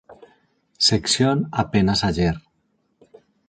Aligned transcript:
Sección 0.89 1.37
Apenas 1.51 1.99
ayer. 2.03 2.37